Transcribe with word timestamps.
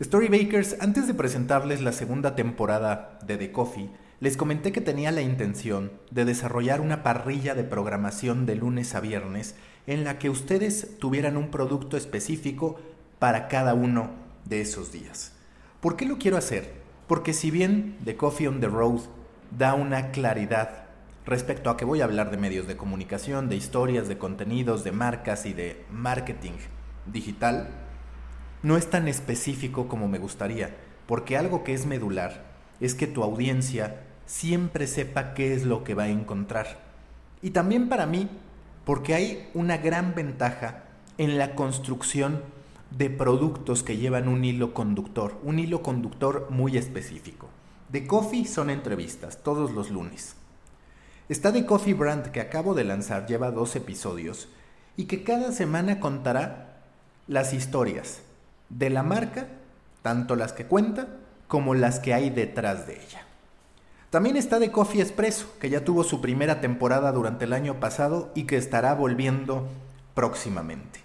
Storybakers, 0.00 0.76
antes 0.78 1.08
de 1.08 1.14
presentarles 1.14 1.80
la 1.80 1.90
segunda 1.90 2.36
temporada 2.36 3.18
de 3.26 3.36
The 3.36 3.50
Coffee, 3.50 3.90
les 4.20 4.36
comenté 4.36 4.70
que 4.70 4.80
tenía 4.80 5.10
la 5.10 5.22
intención 5.22 5.90
de 6.12 6.24
desarrollar 6.24 6.80
una 6.80 7.02
parrilla 7.02 7.56
de 7.56 7.64
programación 7.64 8.46
de 8.46 8.54
lunes 8.54 8.94
a 8.94 9.00
viernes 9.00 9.56
en 9.88 10.04
la 10.04 10.20
que 10.20 10.30
ustedes 10.30 10.98
tuvieran 11.00 11.36
un 11.36 11.50
producto 11.50 11.96
específico 11.96 12.78
para 13.18 13.48
cada 13.48 13.74
uno 13.74 14.10
de 14.44 14.60
esos 14.60 14.92
días. 14.92 15.32
¿Por 15.80 15.96
qué 15.96 16.06
lo 16.06 16.18
quiero 16.18 16.36
hacer? 16.36 16.74
Porque 17.08 17.32
si 17.32 17.50
bien 17.50 17.96
The 18.04 18.16
Coffee 18.16 18.46
on 18.46 18.60
the 18.60 18.68
Road 18.68 19.00
da 19.50 19.74
una 19.74 20.12
claridad 20.12 20.84
respecto 21.26 21.70
a 21.70 21.76
que 21.76 21.84
voy 21.84 22.02
a 22.02 22.04
hablar 22.04 22.30
de 22.30 22.36
medios 22.36 22.68
de 22.68 22.76
comunicación, 22.76 23.48
de 23.48 23.56
historias, 23.56 24.06
de 24.06 24.16
contenidos, 24.16 24.84
de 24.84 24.92
marcas 24.92 25.44
y 25.44 25.54
de 25.54 25.84
marketing 25.90 26.52
digital, 27.06 27.87
no 28.62 28.76
es 28.76 28.90
tan 28.90 29.08
específico 29.08 29.88
como 29.88 30.08
me 30.08 30.18
gustaría, 30.18 30.76
porque 31.06 31.36
algo 31.36 31.64
que 31.64 31.74
es 31.74 31.86
medular 31.86 32.44
es 32.80 32.94
que 32.94 33.06
tu 33.06 33.22
audiencia 33.22 34.02
siempre 34.26 34.86
sepa 34.86 35.34
qué 35.34 35.54
es 35.54 35.64
lo 35.64 35.84
que 35.84 35.94
va 35.94 36.04
a 36.04 36.08
encontrar. 36.08 36.80
Y 37.40 37.50
también 37.50 37.88
para 37.88 38.06
mí, 38.06 38.28
porque 38.84 39.14
hay 39.14 39.48
una 39.54 39.78
gran 39.78 40.14
ventaja 40.14 40.84
en 41.18 41.38
la 41.38 41.54
construcción 41.54 42.42
de 42.90 43.10
productos 43.10 43.82
que 43.82 43.96
llevan 43.96 44.28
un 44.28 44.44
hilo 44.44 44.74
conductor, 44.74 45.38
un 45.42 45.58
hilo 45.58 45.82
conductor 45.82 46.48
muy 46.50 46.76
específico. 46.76 47.48
De 47.90 48.06
Coffee 48.06 48.44
son 48.44 48.70
entrevistas, 48.70 49.42
todos 49.42 49.70
los 49.72 49.90
lunes. 49.90 50.34
Está 51.28 51.52
The 51.52 51.64
Coffee 51.64 51.94
Brand 51.94 52.30
que 52.32 52.40
acabo 52.40 52.74
de 52.74 52.84
lanzar, 52.84 53.26
lleva 53.26 53.50
dos 53.50 53.76
episodios, 53.76 54.48
y 54.96 55.04
que 55.04 55.22
cada 55.22 55.52
semana 55.52 56.00
contará 56.00 56.82
las 57.26 57.52
historias 57.52 58.22
de 58.68 58.90
la 58.90 59.02
marca, 59.02 59.48
tanto 60.02 60.36
las 60.36 60.52
que 60.52 60.66
cuenta 60.66 61.08
como 61.46 61.74
las 61.74 62.00
que 62.00 62.14
hay 62.14 62.30
detrás 62.30 62.86
de 62.86 62.94
ella. 62.94 63.24
También 64.10 64.36
está 64.36 64.58
The 64.58 64.70
Coffee 64.70 65.02
Espresso, 65.02 65.58
que 65.60 65.68
ya 65.68 65.84
tuvo 65.84 66.02
su 66.02 66.20
primera 66.20 66.60
temporada 66.60 67.12
durante 67.12 67.44
el 67.44 67.52
año 67.52 67.78
pasado 67.78 68.30
y 68.34 68.44
que 68.44 68.56
estará 68.56 68.94
volviendo 68.94 69.68
próximamente. 70.14 71.00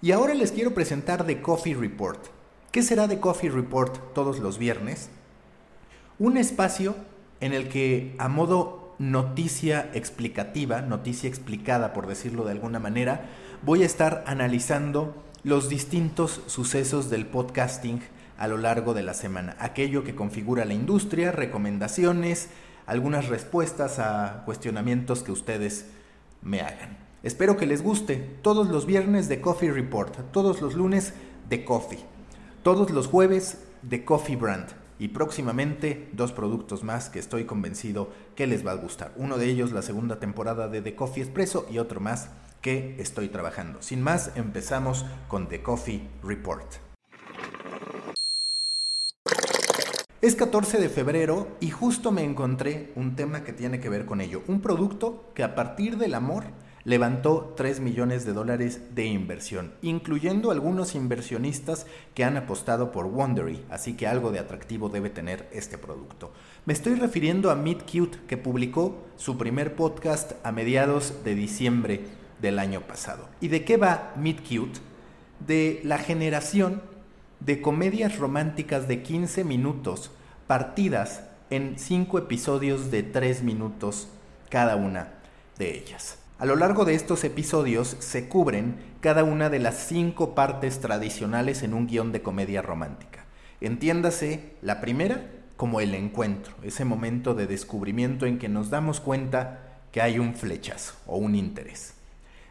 Y 0.00 0.12
ahora 0.12 0.34
les 0.34 0.52
quiero 0.52 0.72
presentar 0.72 1.26
The 1.26 1.42
Coffee 1.42 1.74
Report. 1.74 2.18
¿Qué 2.70 2.82
será 2.82 3.08
The 3.08 3.20
Coffee 3.20 3.50
Report 3.50 4.14
todos 4.14 4.38
los 4.38 4.58
viernes? 4.58 5.10
Un 6.18 6.36
espacio 6.36 6.94
en 7.40 7.52
el 7.52 7.68
que 7.68 8.14
a 8.18 8.28
modo 8.28 8.94
noticia 8.98 9.90
explicativa, 9.94 10.82
noticia 10.82 11.28
explicada 11.28 11.92
por 11.92 12.06
decirlo 12.06 12.44
de 12.44 12.52
alguna 12.52 12.78
manera, 12.78 13.26
voy 13.62 13.82
a 13.82 13.86
estar 13.86 14.24
analizando 14.26 15.14
los 15.48 15.70
distintos 15.70 16.42
sucesos 16.46 17.08
del 17.08 17.24
podcasting 17.24 18.02
a 18.36 18.48
lo 18.48 18.58
largo 18.58 18.92
de 18.92 19.02
la 19.02 19.14
semana. 19.14 19.56
Aquello 19.60 20.04
que 20.04 20.14
configura 20.14 20.66
la 20.66 20.74
industria, 20.74 21.32
recomendaciones, 21.32 22.50
algunas 22.84 23.28
respuestas 23.28 23.98
a 23.98 24.42
cuestionamientos 24.44 25.22
que 25.22 25.32
ustedes 25.32 25.86
me 26.42 26.60
hagan. 26.60 26.98
Espero 27.22 27.56
que 27.56 27.64
les 27.64 27.82
guste. 27.82 28.16
Todos 28.42 28.68
los 28.68 28.84
viernes 28.84 29.30
de 29.30 29.40
Coffee 29.40 29.72
Report, 29.72 30.14
todos 30.32 30.60
los 30.60 30.74
lunes 30.74 31.14
de 31.48 31.64
Coffee, 31.64 32.04
todos 32.62 32.90
los 32.90 33.06
jueves 33.06 33.56
de 33.80 34.04
Coffee 34.04 34.36
Brand 34.36 34.66
y 34.98 35.08
próximamente 35.08 36.10
dos 36.12 36.32
productos 36.32 36.84
más 36.84 37.08
que 37.08 37.20
estoy 37.20 37.44
convencido 37.46 38.10
que 38.36 38.46
les 38.46 38.66
va 38.66 38.72
a 38.72 38.76
gustar. 38.76 39.12
Uno 39.16 39.38
de 39.38 39.46
ellos 39.46 39.72
la 39.72 39.80
segunda 39.80 40.20
temporada 40.20 40.68
de 40.68 40.82
The 40.82 40.94
Coffee 40.94 41.22
Expresso 41.22 41.66
y 41.70 41.78
otro 41.78 42.00
más 42.00 42.28
que 42.60 42.96
estoy 42.98 43.28
trabajando. 43.28 43.82
Sin 43.82 44.02
más, 44.02 44.32
empezamos 44.34 45.04
con 45.28 45.48
The 45.48 45.62
Coffee 45.62 46.08
Report. 46.22 46.66
Es 50.20 50.34
14 50.34 50.78
de 50.78 50.88
febrero 50.88 51.46
y 51.60 51.70
justo 51.70 52.10
me 52.10 52.24
encontré 52.24 52.90
un 52.96 53.14
tema 53.14 53.44
que 53.44 53.52
tiene 53.52 53.78
que 53.78 53.88
ver 53.88 54.04
con 54.04 54.20
ello. 54.20 54.42
Un 54.48 54.60
producto 54.60 55.30
que 55.32 55.44
a 55.44 55.54
partir 55.54 55.96
del 55.96 56.14
amor 56.14 56.44
levantó 56.82 57.54
3 57.56 57.80
millones 57.80 58.24
de 58.24 58.32
dólares 58.32 58.94
de 58.94 59.04
inversión, 59.04 59.74
incluyendo 59.82 60.50
algunos 60.50 60.94
inversionistas 60.94 61.86
que 62.14 62.24
han 62.24 62.36
apostado 62.36 62.90
por 62.92 63.06
Wondery, 63.06 63.64
así 63.70 63.94
que 63.94 64.06
algo 64.06 64.32
de 64.32 64.38
atractivo 64.38 64.88
debe 64.88 65.10
tener 65.10 65.48
este 65.52 65.78
producto. 65.78 66.32
Me 66.64 66.72
estoy 66.72 66.94
refiriendo 66.94 67.50
a 67.50 67.56
Meet 67.56 67.82
Cute, 67.82 68.18
que 68.26 68.38
publicó 68.38 69.06
su 69.16 69.38
primer 69.38 69.76
podcast 69.76 70.32
a 70.44 70.50
mediados 70.50 71.24
de 71.24 71.34
diciembre 71.34 72.06
del 72.40 72.58
año 72.58 72.82
pasado. 72.82 73.28
¿Y 73.40 73.48
de 73.48 73.64
qué 73.64 73.76
va 73.76 74.12
Meet 74.16 74.40
Cute? 74.40 74.80
De 75.46 75.80
la 75.84 75.98
generación 75.98 76.82
de 77.40 77.60
comedias 77.60 78.18
románticas 78.18 78.88
de 78.88 79.02
15 79.02 79.44
minutos 79.44 80.10
partidas 80.46 81.24
en 81.50 81.78
5 81.78 82.18
episodios 82.18 82.90
de 82.90 83.02
3 83.02 83.42
minutos 83.42 84.08
cada 84.48 84.76
una 84.76 85.14
de 85.58 85.76
ellas. 85.76 86.18
A 86.38 86.46
lo 86.46 86.56
largo 86.56 86.84
de 86.84 86.94
estos 86.94 87.24
episodios 87.24 87.96
se 87.98 88.28
cubren 88.28 88.76
cada 89.00 89.24
una 89.24 89.50
de 89.50 89.58
las 89.58 89.76
5 89.86 90.34
partes 90.34 90.80
tradicionales 90.80 91.62
en 91.62 91.74
un 91.74 91.86
guion 91.86 92.12
de 92.12 92.22
comedia 92.22 92.62
romántica. 92.62 93.24
Entiéndase 93.60 94.52
la 94.62 94.80
primera 94.80 95.30
como 95.56 95.80
el 95.80 95.94
encuentro, 95.94 96.54
ese 96.62 96.84
momento 96.84 97.34
de 97.34 97.48
descubrimiento 97.48 98.26
en 98.26 98.38
que 98.38 98.48
nos 98.48 98.70
damos 98.70 99.00
cuenta 99.00 99.80
que 99.90 100.00
hay 100.00 100.20
un 100.20 100.34
flechazo 100.34 100.94
o 101.06 101.16
un 101.16 101.34
interés. 101.34 101.97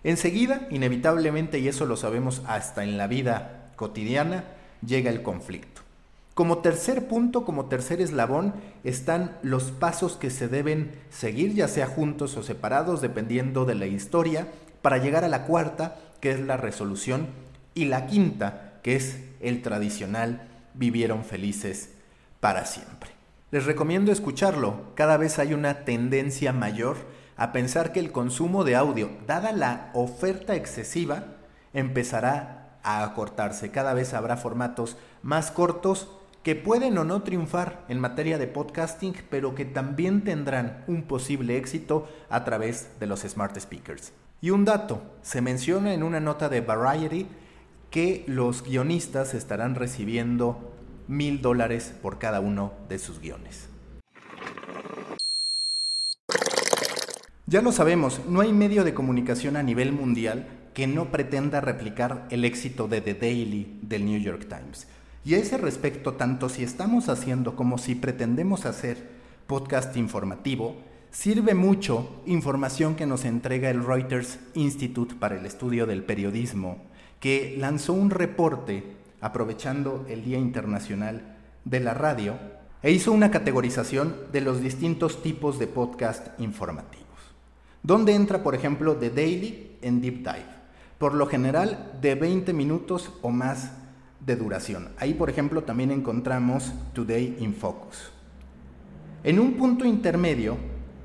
Enseguida, 0.07 0.69
inevitablemente, 0.71 1.59
y 1.59 1.67
eso 1.67 1.85
lo 1.85 1.97
sabemos 1.97 2.41
hasta 2.47 2.85
en 2.85 2.97
la 2.97 3.07
vida 3.07 3.73
cotidiana, 3.75 4.45
llega 4.81 5.11
el 5.11 5.21
conflicto. 5.21 5.81
Como 6.33 6.59
tercer 6.59 7.09
punto, 7.09 7.43
como 7.43 7.65
tercer 7.65 7.99
eslabón, 7.99 8.53
están 8.85 9.37
los 9.41 9.71
pasos 9.71 10.15
que 10.15 10.29
se 10.29 10.47
deben 10.47 10.93
seguir, 11.09 11.55
ya 11.55 11.67
sea 11.67 11.87
juntos 11.87 12.37
o 12.37 12.43
separados, 12.43 13.01
dependiendo 13.01 13.65
de 13.65 13.75
la 13.75 13.85
historia, 13.85 14.47
para 14.81 14.97
llegar 14.97 15.25
a 15.25 15.27
la 15.27 15.43
cuarta, 15.43 15.97
que 16.21 16.31
es 16.31 16.39
la 16.39 16.55
resolución, 16.55 17.27
y 17.75 17.83
la 17.83 18.07
quinta, 18.07 18.79
que 18.83 18.95
es 18.95 19.17
el 19.41 19.61
tradicional 19.61 20.47
vivieron 20.73 21.25
felices 21.25 21.89
para 22.39 22.63
siempre. 22.65 23.09
Les 23.51 23.65
recomiendo 23.65 24.13
escucharlo, 24.13 24.83
cada 24.95 25.17
vez 25.17 25.37
hay 25.37 25.53
una 25.53 25.83
tendencia 25.83 26.53
mayor 26.53 26.95
a 27.37 27.51
pensar 27.51 27.93
que 27.93 27.99
el 27.99 28.11
consumo 28.11 28.63
de 28.63 28.75
audio, 28.75 29.11
dada 29.25 29.51
la 29.53 29.91
oferta 29.93 30.55
excesiva, 30.55 31.23
empezará 31.73 32.79
a 32.83 33.03
acortarse. 33.03 33.71
Cada 33.71 33.93
vez 33.93 34.13
habrá 34.13 34.37
formatos 34.37 34.97
más 35.21 35.51
cortos 35.51 36.09
que 36.43 36.55
pueden 36.55 36.97
o 36.97 37.03
no 37.03 37.23
triunfar 37.23 37.85
en 37.89 37.99
materia 37.99 38.37
de 38.37 38.47
podcasting, 38.47 39.13
pero 39.29 39.53
que 39.53 39.65
también 39.65 40.23
tendrán 40.23 40.83
un 40.87 41.03
posible 41.03 41.57
éxito 41.57 42.07
a 42.29 42.43
través 42.43 42.99
de 42.99 43.05
los 43.05 43.21
smart 43.21 43.57
speakers. 43.59 44.13
Y 44.41 44.51
un 44.51 44.65
dato, 44.65 45.01
se 45.21 45.41
menciona 45.41 45.93
en 45.93 46.03
una 46.03 46.19
nota 46.19 46.47
de 46.49 46.61
Variety 46.61 47.27
que 47.89 48.23
los 48.27 48.63
guionistas 48.63 49.33
estarán 49.33 49.75
recibiendo 49.75 50.73
mil 51.07 51.41
dólares 51.41 51.93
por 52.01 52.19
cada 52.19 52.39
uno 52.39 52.73
de 52.89 52.99
sus 52.99 53.19
guiones. 53.19 53.69
Ya 57.49 57.61
lo 57.61 57.71
sabemos, 57.71 58.19
no 58.27 58.41
hay 58.41 58.51
medio 58.51 58.83
de 58.83 58.93
comunicación 58.93 59.55
a 59.55 59.63
nivel 59.63 59.93
mundial 59.93 60.49
que 60.73 60.85
no 60.85 61.13
pretenda 61.13 61.61
replicar 61.61 62.27
el 62.29 62.43
éxito 62.43 62.89
de 62.89 62.99
The 62.99 63.13
Daily 63.13 63.79
del 63.83 64.05
New 64.05 64.19
York 64.19 64.49
Times. 64.49 64.85
Y 65.23 65.33
a 65.33 65.37
ese 65.37 65.57
respecto, 65.57 66.15
tanto 66.15 66.49
si 66.49 66.63
estamos 66.63 67.07
haciendo 67.07 67.55
como 67.55 67.77
si 67.77 67.95
pretendemos 67.95 68.65
hacer 68.65 68.97
podcast 69.47 69.95
informativo, 69.95 70.75
sirve 71.09 71.53
mucho 71.53 72.21
información 72.25 72.95
que 72.95 73.05
nos 73.05 73.23
entrega 73.23 73.69
el 73.69 73.81
Reuters 73.81 74.39
Institute 74.53 75.15
para 75.15 75.37
el 75.39 75.45
Estudio 75.45 75.85
del 75.85 76.03
Periodismo, 76.03 76.83
que 77.21 77.55
lanzó 77.57 77.93
un 77.93 78.09
reporte 78.09 78.83
aprovechando 79.21 80.05
el 80.09 80.25
Día 80.25 80.37
Internacional 80.37 81.37
de 81.63 81.79
la 81.79 81.93
Radio 81.93 82.37
e 82.83 82.91
hizo 82.91 83.13
una 83.13 83.31
categorización 83.31 84.17
de 84.33 84.41
los 84.41 84.61
distintos 84.61 85.23
tipos 85.23 85.59
de 85.59 85.67
podcast 85.67 86.37
informativos. 86.41 87.06
¿Dónde 87.87 88.13
entra, 88.13 88.43
por 88.43 88.53
ejemplo, 88.53 88.97
The 88.97 89.09
Daily 89.09 89.77
en 89.81 90.01
Deep 90.01 90.17
Dive? 90.17 90.57
por 90.97 91.13
lo 91.13 91.27
general 91.27 91.91
de 92.01 92.15
20 92.15 92.53
minutos 92.53 93.11
o 93.21 93.29
más 93.29 93.71
de 94.19 94.35
duración. 94.35 94.89
Ahí, 94.97 95.13
por 95.13 95.29
ejemplo, 95.29 95.63
también 95.63 95.91
encontramos 95.91 96.73
Today 96.93 97.37
in 97.39 97.53
Focus. 97.53 98.11
En 99.23 99.39
un 99.39 99.53
punto 99.53 99.85
intermedio 99.85 100.57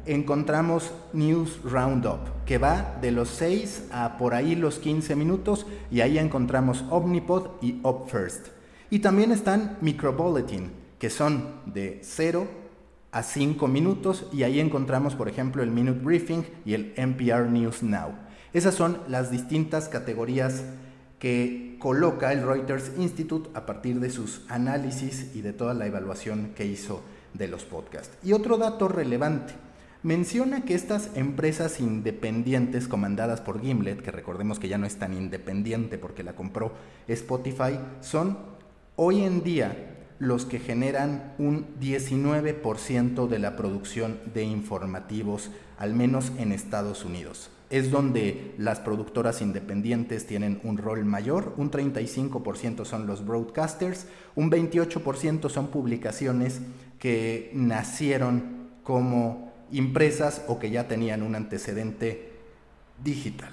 encontramos 0.07 0.93
News 1.13 1.61
Roundup, 1.63 2.45
que 2.47 2.59
va 2.59 2.99
de 3.01 3.13
los 3.13 3.29
6 3.29 3.89
a 3.93 4.17
por 4.17 4.35
ahí 4.35 4.57
los 4.57 4.79
15 4.79 5.15
minutos, 5.15 5.67
y 5.91 6.01
ahí 6.01 6.19
encontramos 6.19 6.85
Omnipod 6.91 7.51
y 7.61 7.81
Up 7.85 8.09
First. 8.09 8.49
Y 8.91 8.99
también 8.99 9.31
están 9.31 9.77
Microbulletin, 9.81 10.73
que 10.99 11.11
son 11.11 11.61
de 11.67 12.01
0 12.03 12.62
a 13.13 13.23
5 13.23 13.69
minutos, 13.69 14.27
y 14.33 14.43
ahí 14.43 14.59
encontramos, 14.59 15.15
por 15.15 15.29
ejemplo, 15.29 15.63
el 15.63 15.71
Minute 15.71 16.01
Briefing 16.01 16.45
y 16.65 16.75
el 16.75 16.95
NPR 16.97 17.49
News 17.51 17.83
Now. 17.83 18.11
Esas 18.53 18.75
son 18.75 18.99
las 19.09 19.31
distintas 19.31 19.89
categorías 19.89 20.65
que 21.19 21.77
coloca 21.79 22.33
el 22.33 22.43
Reuters 22.43 22.93
Institute 22.99 23.51
a 23.55 23.67
partir 23.67 24.01
de 24.01 24.11
sus 24.11 24.43
análisis 24.49 25.31
y 25.35 25.43
de 25.43 25.53
toda 25.53 25.75
la 25.75 25.87
evaluación 25.87 26.53
que 26.57 26.67
hizo 26.67 27.03
de 27.35 27.49
los 27.49 27.65
podcasts. 27.65 28.17
Y 28.23 28.33
otro 28.33 28.57
dato 28.57 28.89
relevante, 28.89 29.55
menciona 30.03 30.65
que 30.65 30.75
estas 30.75 31.11
empresas 31.15 31.81
independientes 31.81 32.89
comandadas 32.89 33.41
por 33.41 33.61
Gimlet, 33.61 34.03
que 34.03 34.11
recordemos 34.11 34.59
que 34.59 34.69
ya 34.69 34.79
no 34.79 34.87
es 34.87 34.97
tan 34.97 35.15
independiente 35.15 35.99
porque 35.99 36.23
la 36.23 36.35
compró 36.35 36.73
Spotify, 37.09 37.79
son 38.01 38.39
hoy 38.97 39.23
en 39.23 39.43
día 39.43 39.92
los 40.23 40.47
que 40.47 40.61
generan 40.61 41.35
un 41.39 41.67
19% 41.81 43.27
de 43.27 43.39
la 43.41 43.57
producción 43.57 44.21
de 44.33 44.45
informativos, 44.45 45.51
al 45.79 45.95
menos 45.95 46.31
en 46.39 46.53
Estados 46.53 47.05
Unidos. 47.05 47.51
Es 47.71 47.91
donde 47.91 48.55
las 48.57 48.79
productoras 48.79 49.43
independientes 49.43 50.25
tienen 50.25 50.61
un 50.63 50.79
rol 50.79 51.05
mayor, 51.05 51.55
un 51.57 51.73
35% 51.73 52.85
son 52.85 53.09
los 53.09 53.27
broadcasters, 53.27 54.07
un 54.37 54.49
28% 54.49 55.51
son 55.51 55.67
publicaciones 55.73 56.61
que 57.01 57.51
nacieron 57.53 58.69
como 58.85 59.53
impresas 59.73 60.45
o 60.47 60.61
que 60.61 60.71
ya 60.71 60.87
tenían 60.87 61.25
un 61.25 61.35
antecedente 61.35 62.31
digital. 63.03 63.51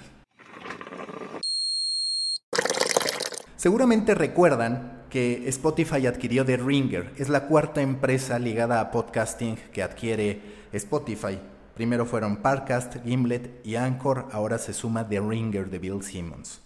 Seguramente 3.60 4.14
recuerdan 4.14 5.02
que 5.10 5.46
Spotify 5.50 6.06
adquirió 6.06 6.46
The 6.46 6.56
Ringer, 6.56 7.12
es 7.18 7.28
la 7.28 7.46
cuarta 7.46 7.82
empresa 7.82 8.38
ligada 8.38 8.80
a 8.80 8.90
podcasting 8.90 9.56
que 9.70 9.82
adquiere 9.82 10.40
Spotify. 10.72 11.38
Primero 11.74 12.06
fueron 12.06 12.38
Parcast, 12.38 12.96
Gimlet 13.04 13.60
y 13.62 13.76
Anchor, 13.76 14.28
ahora 14.32 14.56
se 14.56 14.72
suma 14.72 15.06
The 15.06 15.20
Ringer 15.20 15.68
de 15.68 15.78
Bill 15.78 16.02
Simmons. 16.02 16.62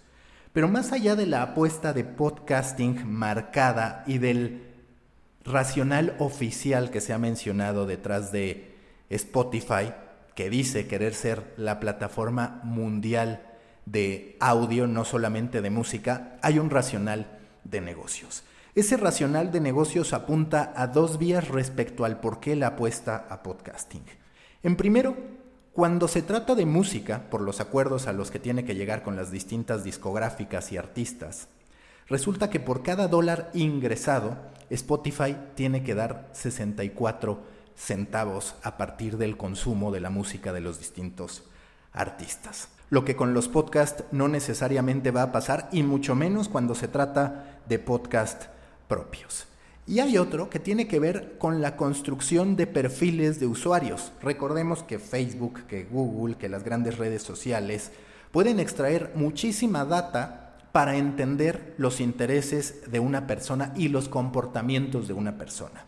Pero 0.52 0.68
más 0.68 0.92
allá 0.92 1.16
de 1.16 1.26
la 1.26 1.42
apuesta 1.42 1.92
de 1.92 2.04
podcasting 2.04 3.04
marcada 3.10 4.04
y 4.06 4.18
del 4.18 4.62
racional 5.44 6.14
oficial 6.20 6.92
que 6.92 7.00
se 7.00 7.12
ha 7.12 7.18
mencionado 7.18 7.86
detrás 7.86 8.30
de 8.30 8.72
Spotify, 9.10 9.92
que 10.36 10.48
dice 10.48 10.86
querer 10.86 11.14
ser 11.14 11.54
la 11.56 11.80
plataforma 11.80 12.60
mundial 12.62 13.53
de 13.86 14.36
audio, 14.40 14.86
no 14.86 15.04
solamente 15.04 15.60
de 15.60 15.70
música, 15.70 16.38
hay 16.42 16.58
un 16.58 16.70
racional 16.70 17.38
de 17.64 17.80
negocios. 17.80 18.44
Ese 18.74 18.96
racional 18.96 19.52
de 19.52 19.60
negocios 19.60 20.12
apunta 20.12 20.72
a 20.76 20.88
dos 20.88 21.18
vías 21.18 21.48
respecto 21.48 22.04
al 22.04 22.18
por 22.18 22.40
qué 22.40 22.56
la 22.56 22.68
apuesta 22.68 23.26
a 23.30 23.42
podcasting. 23.42 24.04
En 24.62 24.76
primero, 24.76 25.16
cuando 25.72 26.08
se 26.08 26.22
trata 26.22 26.54
de 26.54 26.66
música, 26.66 27.30
por 27.30 27.40
los 27.40 27.60
acuerdos 27.60 28.06
a 28.06 28.12
los 28.12 28.30
que 28.30 28.38
tiene 28.38 28.64
que 28.64 28.74
llegar 28.74 29.02
con 29.02 29.16
las 29.16 29.30
distintas 29.30 29.84
discográficas 29.84 30.72
y 30.72 30.76
artistas, 30.76 31.48
resulta 32.08 32.50
que 32.50 32.60
por 32.60 32.82
cada 32.82 33.08
dólar 33.08 33.50
ingresado, 33.54 34.36
Spotify 34.70 35.36
tiene 35.54 35.82
que 35.82 35.94
dar 35.94 36.30
64 36.32 37.42
centavos 37.76 38.54
a 38.62 38.76
partir 38.76 39.18
del 39.18 39.36
consumo 39.36 39.90
de 39.90 40.00
la 40.00 40.10
música 40.10 40.52
de 40.52 40.60
los 40.60 40.78
distintos 40.78 41.44
artistas. 41.92 42.68
Lo 42.94 43.04
que 43.04 43.16
con 43.16 43.34
los 43.34 43.48
podcasts 43.48 44.04
no 44.12 44.28
necesariamente 44.28 45.10
va 45.10 45.22
a 45.22 45.32
pasar 45.32 45.68
y 45.72 45.82
mucho 45.82 46.14
menos 46.14 46.48
cuando 46.48 46.76
se 46.76 46.86
trata 46.86 47.58
de 47.68 47.80
podcast 47.80 48.44
propios. 48.86 49.48
Y 49.84 49.98
hay 49.98 50.16
otro 50.16 50.48
que 50.48 50.60
tiene 50.60 50.86
que 50.86 51.00
ver 51.00 51.36
con 51.38 51.60
la 51.60 51.76
construcción 51.76 52.54
de 52.54 52.68
perfiles 52.68 53.40
de 53.40 53.48
usuarios. 53.48 54.12
Recordemos 54.22 54.84
que 54.84 55.00
Facebook, 55.00 55.66
que 55.66 55.82
Google, 55.82 56.36
que 56.36 56.48
las 56.48 56.62
grandes 56.62 56.96
redes 56.96 57.24
sociales 57.24 57.90
pueden 58.30 58.60
extraer 58.60 59.10
muchísima 59.16 59.84
data 59.84 60.54
para 60.70 60.96
entender 60.96 61.74
los 61.78 61.98
intereses 62.00 62.88
de 62.92 63.00
una 63.00 63.26
persona 63.26 63.72
y 63.74 63.88
los 63.88 64.08
comportamientos 64.08 65.08
de 65.08 65.14
una 65.14 65.36
persona. 65.36 65.84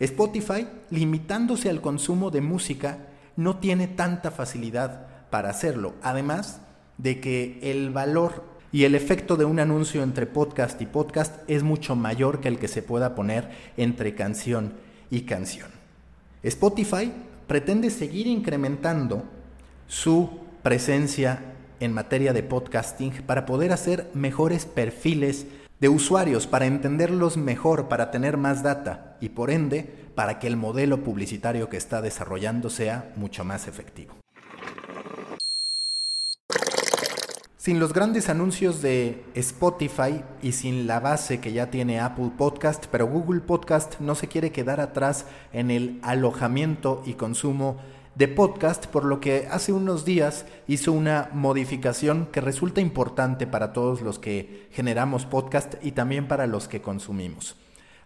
Spotify, 0.00 0.66
limitándose 0.88 1.68
al 1.68 1.82
consumo 1.82 2.30
de 2.30 2.40
música, 2.40 3.00
no 3.36 3.58
tiene 3.58 3.86
tanta 3.86 4.30
facilidad 4.30 5.17
para 5.30 5.50
hacerlo. 5.50 5.94
Además 6.02 6.60
de 6.96 7.20
que 7.20 7.58
el 7.62 7.90
valor 7.90 8.44
y 8.70 8.84
el 8.84 8.94
efecto 8.94 9.36
de 9.36 9.44
un 9.44 9.60
anuncio 9.60 10.02
entre 10.02 10.26
podcast 10.26 10.80
y 10.82 10.86
podcast 10.86 11.38
es 11.48 11.62
mucho 11.62 11.96
mayor 11.96 12.40
que 12.40 12.48
el 12.48 12.58
que 12.58 12.68
se 12.68 12.82
pueda 12.82 13.14
poner 13.14 13.48
entre 13.76 14.14
canción 14.14 14.74
y 15.10 15.22
canción. 15.22 15.70
Spotify 16.42 17.12
pretende 17.46 17.90
seguir 17.90 18.26
incrementando 18.26 19.24
su 19.86 20.40
presencia 20.62 21.40
en 21.80 21.92
materia 21.92 22.32
de 22.32 22.42
podcasting 22.42 23.22
para 23.26 23.46
poder 23.46 23.72
hacer 23.72 24.10
mejores 24.12 24.66
perfiles 24.66 25.46
de 25.80 25.88
usuarios 25.88 26.46
para 26.46 26.66
entenderlos 26.66 27.36
mejor, 27.36 27.88
para 27.88 28.10
tener 28.10 28.36
más 28.36 28.62
data 28.62 29.16
y 29.20 29.30
por 29.30 29.50
ende 29.50 29.88
para 30.14 30.38
que 30.38 30.48
el 30.48 30.56
modelo 30.56 31.04
publicitario 31.04 31.68
que 31.68 31.76
está 31.76 32.02
desarrollando 32.02 32.68
sea 32.68 33.12
mucho 33.16 33.44
más 33.44 33.68
efectivo. 33.68 34.14
Sin 37.68 37.80
los 37.80 37.92
grandes 37.92 38.30
anuncios 38.30 38.80
de 38.80 39.22
Spotify 39.34 40.24
y 40.40 40.52
sin 40.52 40.86
la 40.86 41.00
base 41.00 41.38
que 41.38 41.52
ya 41.52 41.70
tiene 41.70 42.00
Apple 42.00 42.30
Podcast, 42.34 42.86
pero 42.90 43.06
Google 43.06 43.42
Podcast 43.42 44.00
no 44.00 44.14
se 44.14 44.26
quiere 44.26 44.52
quedar 44.52 44.80
atrás 44.80 45.26
en 45.52 45.70
el 45.70 46.00
alojamiento 46.00 47.02
y 47.04 47.12
consumo 47.12 47.76
de 48.14 48.26
podcast, 48.26 48.86
por 48.86 49.04
lo 49.04 49.20
que 49.20 49.48
hace 49.50 49.74
unos 49.74 50.06
días 50.06 50.46
hizo 50.66 50.92
una 50.92 51.28
modificación 51.34 52.28
que 52.32 52.40
resulta 52.40 52.80
importante 52.80 53.46
para 53.46 53.74
todos 53.74 54.00
los 54.00 54.18
que 54.18 54.66
generamos 54.72 55.26
podcast 55.26 55.74
y 55.82 55.92
también 55.92 56.26
para 56.26 56.46
los 56.46 56.68
que 56.68 56.80
consumimos. 56.80 57.54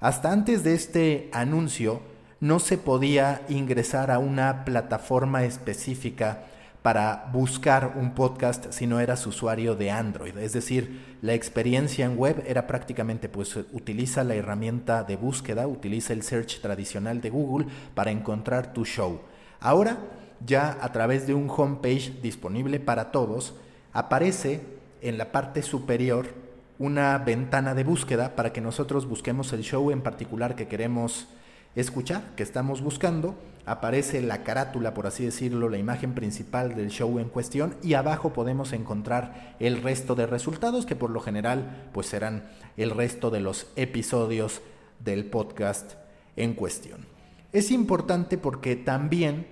Hasta 0.01 0.33
antes 0.33 0.65
de 0.65 0.75
este 0.75 1.31
anuncio 1.33 2.01
no 2.41 2.59
se 2.59 2.79
podía 2.79 3.43
ingresar 3.49 4.11
a 4.11 4.19
una 4.19 4.65
plataforma 4.65 5.45
específica 5.45 6.47
para 6.83 7.31
buscar 7.33 7.95
un 7.97 8.13
podcast 8.13 8.73
si 8.73 8.87
no 8.89 8.99
eras 8.99 9.27
usuario 9.27 9.77
de 9.77 9.91
Android. 9.91 10.37
Es 10.37 10.53
decir, 10.53 11.17
la 11.23 11.33
experiencia 11.33 12.05
en 12.05 12.19
web 12.19 12.43
era 12.47 12.67
prácticamente, 12.67 13.29
pues 13.29 13.57
utiliza 13.57 14.25
la 14.25 14.35
herramienta 14.35 15.05
de 15.05 15.17
búsqueda, 15.17 15.69
utiliza 15.69 16.13
el 16.13 16.25
search 16.25 16.61
tradicional 16.61 17.21
de 17.21 17.31
Google 17.31 17.67
para 17.95 18.11
encontrar 18.11 18.73
tu 18.73 18.85
show. 18.85 19.21
Ahora, 19.61 19.99
ya 20.45 20.77
a 20.81 20.91
través 20.91 21.27
de 21.29 21.35
un 21.35 21.49
homepage 21.49 22.21
disponible 22.21 22.81
para 22.81 23.13
todos, 23.13 23.55
aparece 23.93 24.61
en 25.01 25.19
la 25.19 25.31
parte 25.31 25.63
superior 25.63 26.35
una 26.81 27.17
ventana 27.19 27.75
de 27.75 27.85
búsqueda 27.85 28.35
para 28.35 28.53
que 28.53 28.61
nosotros 28.61 29.07
busquemos 29.07 29.53
el 29.53 29.63
show 29.63 29.93
en 29.93 30.01
particular 30.01 30.57
que 30.57 30.67
queremos 30.67 31.29
escuchar, 31.75 32.35
que 32.37 32.43
estamos 32.43 32.83
buscando. 32.83 33.37
Aparece 33.65 34.21
la 34.23 34.43
carátula, 34.43 34.93
por 34.93 35.07
así 35.07 35.25
decirlo, 35.25 35.69
la 35.69 35.79
imagen 35.79 36.15
principal 36.15 36.75
del 36.75 36.91
show 36.91 37.19
en 37.19 37.29
cuestión 37.29 37.77
y 37.83 37.95
abajo 37.95 38.33
podemos 38.33 38.73
encontrar 38.73 39.57
el 39.61 39.81
resto 39.83 40.15
de 40.17 40.27
resultados 40.27 40.85
que 40.85 40.97
por 40.97 41.11
lo 41.11 41.21
general 41.21 41.89
pues 41.93 42.09
serán 42.09 42.51
el 42.77 42.91
resto 42.91 43.31
de 43.31 43.41
los 43.41 43.69
episodios 43.77 44.63
del 44.99 45.27
podcast 45.27 45.93
en 46.37 46.55
cuestión. 46.55 47.07
Es 47.53 47.71
importante 47.71 48.37
porque 48.37 48.75
también 48.75 49.47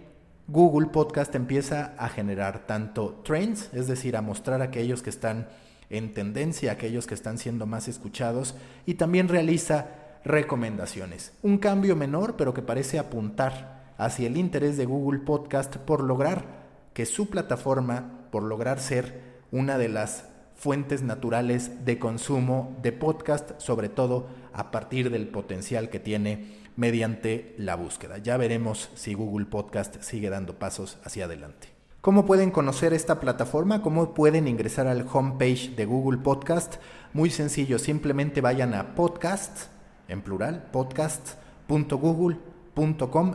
Google 0.48 0.88
Podcast 0.88 1.32
empieza 1.36 1.94
a 1.96 2.08
generar 2.08 2.66
tanto 2.66 3.20
trends, 3.24 3.70
es 3.72 3.86
decir, 3.86 4.16
a 4.16 4.22
mostrar 4.22 4.62
aquellos 4.62 5.02
que 5.02 5.10
están 5.10 5.46
en 5.90 6.14
tendencia, 6.14 6.72
aquellos 6.72 7.06
que 7.06 7.14
están 7.14 7.38
siendo 7.38 7.66
más 7.66 7.86
escuchados, 7.86 8.56
y 8.86 8.94
también 8.94 9.28
realiza 9.28 9.99
recomendaciones. 10.24 11.32
Un 11.42 11.58
cambio 11.58 11.96
menor, 11.96 12.36
pero 12.36 12.54
que 12.54 12.62
parece 12.62 12.98
apuntar 12.98 13.92
hacia 13.96 14.26
el 14.26 14.36
interés 14.36 14.76
de 14.76 14.86
Google 14.86 15.20
Podcast 15.20 15.76
por 15.76 16.02
lograr 16.02 16.60
que 16.94 17.06
su 17.06 17.28
plataforma, 17.28 18.28
por 18.30 18.42
lograr 18.42 18.80
ser 18.80 19.20
una 19.52 19.78
de 19.78 19.88
las 19.88 20.24
fuentes 20.54 21.02
naturales 21.02 21.84
de 21.84 21.98
consumo 21.98 22.76
de 22.82 22.92
podcast, 22.92 23.58
sobre 23.58 23.88
todo 23.88 24.28
a 24.52 24.70
partir 24.70 25.10
del 25.10 25.28
potencial 25.28 25.88
que 25.88 26.00
tiene 26.00 26.60
mediante 26.76 27.54
la 27.58 27.76
búsqueda. 27.76 28.18
Ya 28.18 28.36
veremos 28.36 28.90
si 28.94 29.14
Google 29.14 29.46
Podcast 29.46 30.02
sigue 30.02 30.30
dando 30.30 30.58
pasos 30.58 30.98
hacia 31.04 31.24
adelante. 31.24 31.68
¿Cómo 32.00 32.24
pueden 32.24 32.50
conocer 32.50 32.94
esta 32.94 33.20
plataforma? 33.20 33.82
¿Cómo 33.82 34.14
pueden 34.14 34.48
ingresar 34.48 34.86
al 34.86 35.06
homepage 35.12 35.74
de 35.76 35.84
Google 35.84 36.18
Podcast? 36.18 36.76
Muy 37.12 37.30
sencillo, 37.30 37.78
simplemente 37.78 38.40
vayan 38.40 38.72
a 38.72 38.94
podcast, 38.94 39.66
en 40.10 40.20
plural, 40.20 40.62
podcast.google.com 40.72 42.49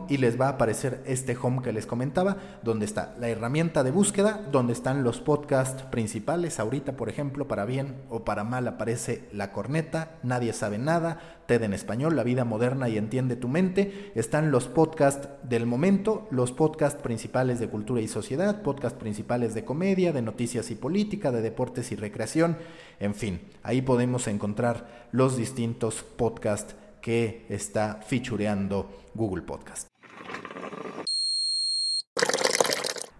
y 0.10 0.18
les 0.18 0.42
va 0.42 0.48
a 0.48 0.50
aparecer 0.50 1.04
este 1.06 1.38
home 1.39 1.62
que 1.62 1.72
les 1.72 1.86
comentaba, 1.86 2.38
donde 2.63 2.86
está 2.86 3.15
la 3.20 3.30
herramienta 3.30 3.84
de 3.84 3.92
búsqueda, 3.92 4.42
donde 4.51 4.74
están 4.74 5.04
los 5.04 5.20
podcasts 5.20 5.84
principales. 5.84 6.60
Ahorita, 6.60 6.98
por 6.98 7.10
ejemplo, 7.10 7.48
para 7.48 7.63
bien 7.65 7.96
o 8.10 8.25
para 8.25 8.44
mal 8.44 8.68
aparece 8.68 9.30
La 9.32 9.51
Corneta, 9.51 10.18
Nadie 10.24 10.51
sabe 10.51 10.80
nada, 10.80 11.20
TED 11.46 11.62
en 11.62 11.74
español, 11.74 12.15
La 12.15 12.24
vida 12.24 12.44
moderna 12.44 12.89
y 12.89 12.98
entiende 12.98 13.36
tu 13.36 13.48
mente. 13.48 14.12
Están 14.15 14.50
los 14.50 14.68
podcasts 14.68 15.30
del 15.44 15.68
momento, 15.68 16.27
los 16.32 16.51
podcasts 16.51 17.04
principales 17.04 17.60
de 17.60 17.70
cultura 17.70 18.01
y 18.01 18.08
sociedad, 18.08 18.63
podcasts 18.63 18.98
principales 18.98 19.54
de 19.54 19.63
comedia, 19.63 20.12
de 20.12 20.24
noticias 20.24 20.72
y 20.72 20.75
política, 20.75 21.32
de 21.32 21.44
deportes 21.44 21.92
y 21.92 21.96
recreación. 21.96 22.58
En 23.00 23.13
fin, 23.13 23.42
ahí 23.62 23.84
podemos 23.84 24.27
encontrar 24.27 25.08
los 25.12 25.38
distintos 25.38 26.01
podcasts 26.01 26.75
que 27.05 27.45
está 27.50 28.00
fichureando 28.03 28.89
Google 29.13 29.43
Podcast. 29.43 29.89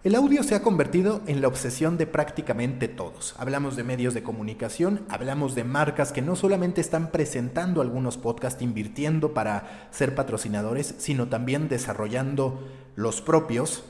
El 0.02 0.16
audio 0.16 0.42
se 0.42 0.56
ha 0.56 0.62
convertido 0.62 1.22
en 1.28 1.40
la 1.40 1.46
obsesión 1.46 1.96
de 1.96 2.08
prácticamente 2.08 2.88
todos. 2.88 3.36
Hablamos 3.38 3.76
de 3.76 3.84
medios 3.84 4.12
de 4.12 4.24
comunicación, 4.24 5.02
hablamos 5.08 5.54
de 5.54 5.62
marcas 5.62 6.10
que 6.10 6.20
no 6.20 6.34
solamente 6.34 6.80
están 6.80 7.12
presentando 7.12 7.80
algunos 7.80 8.18
podcasts, 8.18 8.60
invirtiendo 8.60 9.34
para 9.34 9.88
ser 9.92 10.16
patrocinadores, 10.16 10.96
sino 10.98 11.28
también 11.28 11.68
desarrollando 11.68 12.66
los 12.96 13.20
propios. 13.20 13.84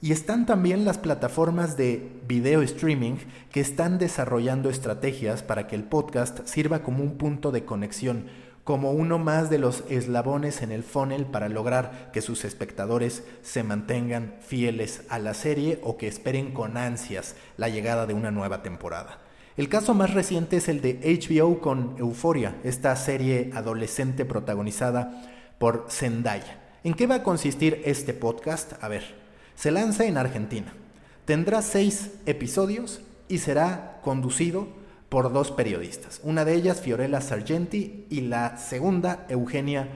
Y 0.00 0.12
están 0.12 0.46
también 0.46 0.86
las 0.86 0.96
plataformas 0.96 1.76
de 1.76 2.20
video 2.26 2.62
streaming 2.62 3.16
que 3.52 3.60
están 3.60 3.98
desarrollando 3.98 4.70
estrategias 4.70 5.42
para 5.42 5.68
que 5.68 5.76
el 5.76 5.84
podcast 5.84 6.46
sirva 6.46 6.82
como 6.82 7.04
un 7.04 7.18
punto 7.18 7.52
de 7.52 7.66
conexión 7.66 8.26
como 8.64 8.92
uno 8.92 9.18
más 9.18 9.50
de 9.50 9.58
los 9.58 9.82
eslabones 9.88 10.62
en 10.62 10.70
el 10.70 10.84
funnel 10.84 11.26
para 11.26 11.48
lograr 11.48 12.10
que 12.12 12.22
sus 12.22 12.44
espectadores 12.44 13.24
se 13.42 13.64
mantengan 13.64 14.34
fieles 14.40 15.02
a 15.08 15.18
la 15.18 15.34
serie 15.34 15.80
o 15.82 15.96
que 15.96 16.06
esperen 16.06 16.52
con 16.52 16.76
ansias 16.76 17.34
la 17.56 17.68
llegada 17.68 18.06
de 18.06 18.14
una 18.14 18.30
nueva 18.30 18.62
temporada. 18.62 19.18
El 19.56 19.68
caso 19.68 19.94
más 19.94 20.14
reciente 20.14 20.56
es 20.58 20.68
el 20.68 20.80
de 20.80 21.00
HBO 21.02 21.60
con 21.60 21.96
Euphoria, 21.98 22.56
esta 22.64 22.94
serie 22.96 23.50
adolescente 23.54 24.24
protagonizada 24.24 25.54
por 25.58 25.86
Zendaya. 25.90 26.58
¿En 26.84 26.94
qué 26.94 27.06
va 27.06 27.16
a 27.16 27.22
consistir 27.22 27.82
este 27.84 28.14
podcast? 28.14 28.72
A 28.82 28.88
ver, 28.88 29.02
se 29.54 29.70
lanza 29.70 30.04
en 30.06 30.16
Argentina. 30.16 30.72
Tendrá 31.24 31.62
seis 31.62 32.12
episodios 32.26 33.02
y 33.28 33.38
será 33.38 34.00
conducido 34.02 34.68
por 35.12 35.30
dos 35.30 35.50
periodistas, 35.50 36.22
una 36.22 36.46
de 36.46 36.54
ellas 36.54 36.80
Fiorella 36.80 37.20
Sargenti 37.20 38.06
y 38.08 38.22
la 38.22 38.56
segunda 38.56 39.26
Eugenia 39.28 39.86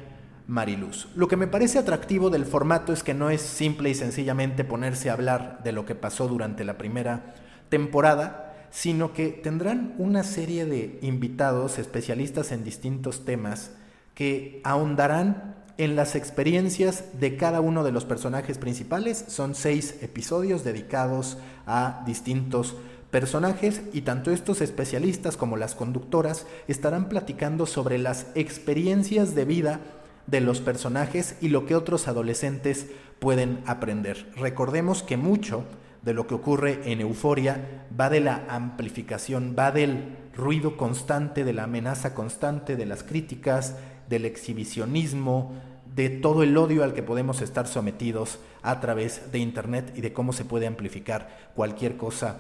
Mariluz. 0.46 1.08
Lo 1.16 1.26
que 1.26 1.38
me 1.38 1.46
parece 1.46 1.78
atractivo 1.78 2.28
del 2.28 2.44
formato 2.44 2.92
es 2.92 3.02
que 3.02 3.14
no 3.14 3.30
es 3.30 3.40
simple 3.40 3.88
y 3.88 3.94
sencillamente 3.94 4.62
ponerse 4.62 5.08
a 5.08 5.14
hablar 5.14 5.62
de 5.64 5.72
lo 5.72 5.86
que 5.86 5.94
pasó 5.94 6.28
durante 6.28 6.64
la 6.64 6.76
primera 6.76 7.32
temporada, 7.70 8.68
sino 8.70 9.14
que 9.14 9.28
tendrán 9.28 9.94
una 9.96 10.22
serie 10.22 10.66
de 10.66 10.98
invitados 11.00 11.78
especialistas 11.78 12.52
en 12.52 12.62
distintos 12.62 13.24
temas 13.24 13.70
que 14.14 14.60
ahondarán 14.64 15.54
en 15.78 15.96
las 15.96 16.14
experiencias 16.14 17.04
de 17.18 17.38
cada 17.38 17.62
uno 17.62 17.84
de 17.84 17.92
los 17.92 18.04
personajes 18.04 18.58
principales. 18.58 19.24
Son 19.28 19.54
seis 19.54 19.96
episodios 20.02 20.62
dedicados 20.62 21.38
a 21.66 22.02
distintos 22.04 22.76
personajes 23.10 23.82
y 23.92 24.02
tanto 24.02 24.30
estos 24.30 24.60
especialistas 24.60 25.36
como 25.36 25.56
las 25.56 25.74
conductoras 25.74 26.46
estarán 26.68 27.08
platicando 27.08 27.66
sobre 27.66 27.98
las 27.98 28.26
experiencias 28.34 29.34
de 29.34 29.44
vida 29.44 29.80
de 30.26 30.40
los 30.40 30.60
personajes 30.60 31.36
y 31.40 31.48
lo 31.48 31.66
que 31.66 31.76
otros 31.76 32.08
adolescentes 32.08 32.86
pueden 33.18 33.62
aprender. 33.66 34.30
Recordemos 34.36 35.02
que 35.02 35.16
mucho 35.16 35.64
de 36.02 36.14
lo 36.14 36.26
que 36.26 36.34
ocurre 36.34 36.80
en 36.84 37.00
Euforia 37.00 37.84
va 37.98 38.10
de 38.10 38.20
la 38.20 38.44
amplificación, 38.48 39.56
va 39.58 39.70
del 39.72 40.16
ruido 40.36 40.76
constante, 40.76 41.44
de 41.44 41.52
la 41.52 41.64
amenaza 41.64 42.14
constante, 42.14 42.76
de 42.76 42.86
las 42.86 43.02
críticas, 43.02 43.76
del 44.08 44.24
exhibicionismo, 44.24 45.52
de 45.94 46.10
todo 46.10 46.42
el 46.42 46.56
odio 46.56 46.84
al 46.84 46.92
que 46.92 47.02
podemos 47.02 47.40
estar 47.40 47.66
sometidos 47.66 48.38
a 48.62 48.80
través 48.80 49.32
de 49.32 49.38
Internet 49.38 49.92
y 49.96 50.00
de 50.00 50.12
cómo 50.12 50.32
se 50.32 50.44
puede 50.44 50.66
amplificar 50.66 51.50
cualquier 51.54 51.96
cosa 51.96 52.36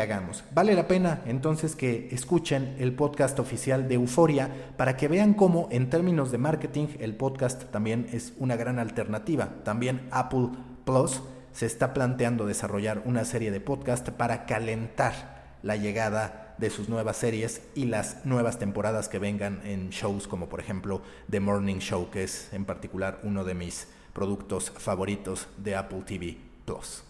hagamos. 0.00 0.44
Vale 0.52 0.74
la 0.74 0.88
pena 0.88 1.22
entonces 1.26 1.76
que 1.76 2.08
escuchen 2.10 2.76
el 2.78 2.94
podcast 2.94 3.38
oficial 3.38 3.88
de 3.88 3.94
Euforia 3.94 4.50
para 4.76 4.96
que 4.96 5.08
vean 5.08 5.34
cómo 5.34 5.68
en 5.70 5.90
términos 5.90 6.30
de 6.30 6.38
marketing 6.38 6.88
el 7.00 7.14
podcast 7.14 7.64
también 7.70 8.08
es 8.12 8.32
una 8.38 8.56
gran 8.56 8.78
alternativa. 8.78 9.48
También 9.64 10.08
Apple 10.10 10.48
Plus 10.84 11.22
se 11.52 11.66
está 11.66 11.94
planteando 11.94 12.46
desarrollar 12.46 13.02
una 13.04 13.24
serie 13.24 13.50
de 13.50 13.60
podcast 13.60 14.08
para 14.10 14.46
calentar 14.46 15.58
la 15.62 15.76
llegada 15.76 16.54
de 16.58 16.70
sus 16.70 16.88
nuevas 16.88 17.16
series 17.16 17.62
y 17.74 17.86
las 17.86 18.24
nuevas 18.24 18.58
temporadas 18.58 19.08
que 19.08 19.18
vengan 19.18 19.60
en 19.64 19.90
shows 19.90 20.28
como 20.28 20.48
por 20.48 20.60
ejemplo 20.60 21.02
The 21.30 21.40
Morning 21.40 21.78
Show, 21.78 22.10
que 22.10 22.24
es 22.24 22.52
en 22.52 22.64
particular 22.64 23.20
uno 23.22 23.44
de 23.44 23.54
mis 23.54 23.88
productos 24.12 24.70
favoritos 24.70 25.48
de 25.58 25.74
Apple 25.76 26.02
TV 26.06 26.36
Plus. 26.64 27.04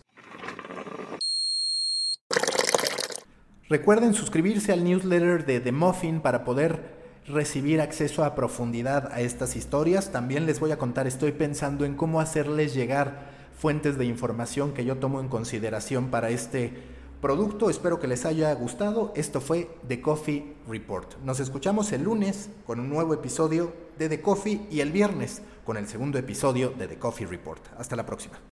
Recuerden 3.71 4.12
suscribirse 4.12 4.73
al 4.73 4.85
newsletter 4.85 5.47
de 5.47 5.59
The 5.59 5.73
Muffin 5.73 6.21
para 6.21 6.44
poder 6.44 6.83
recibir 7.26 7.80
acceso 7.80 8.23
a 8.23 8.35
profundidad 8.35 9.11
a 9.11 9.23
estas 9.23 9.56
historias. 9.56 10.12
También 10.12 10.44
les 10.44 10.61
voy 10.61 10.71
a 10.71 10.76
contar, 10.76 11.06
estoy 11.06 11.33
pensando 11.33 11.87
en 11.87 11.94
cómo 11.94 12.21
hacerles 12.21 12.75
llegar 12.75 13.30
fuentes 13.59 13.97
de 13.97 14.04
información 14.04 14.75
que 14.75 14.85
yo 14.85 14.99
tomo 14.99 15.18
en 15.18 15.28
consideración 15.28 16.11
para 16.11 16.28
este 16.28 16.75
producto. 17.23 17.71
Espero 17.71 17.99
que 17.99 18.06
les 18.06 18.26
haya 18.26 18.52
gustado. 18.52 19.14
Esto 19.16 19.40
fue 19.40 19.71
The 19.88 20.02
Coffee 20.02 20.56
Report. 20.68 21.16
Nos 21.25 21.40
escuchamos 21.40 21.90
el 21.92 22.02
lunes 22.02 22.50
con 22.66 22.80
un 22.80 22.90
nuevo 22.90 23.14
episodio 23.14 23.73
de 23.97 24.11
The 24.11 24.21
Coffee 24.21 24.61
y 24.71 24.80
el 24.80 24.92
viernes 24.92 25.40
con 25.64 25.78
el 25.78 25.88
segundo 25.88 26.18
episodio 26.18 26.75
de 26.76 26.87
The 26.87 26.99
Coffee 26.99 27.26
Report. 27.26 27.62
Hasta 27.78 27.97
la 27.97 28.04
próxima. 28.04 28.38